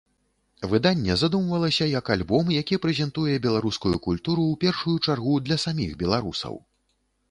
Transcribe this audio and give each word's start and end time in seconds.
Выданне 0.69 1.17
задумвалася 1.23 1.89
як 1.99 2.09
альбом, 2.17 2.49
які 2.61 2.81
прэзентуе 2.87 3.35
беларускую 3.47 3.95
культуру 4.09 4.41
ў 4.47 4.55
першую 4.67 4.97
чаргу 5.07 5.41
для 5.49 5.65
саміх 5.69 5.99
беларусаў. 6.05 6.63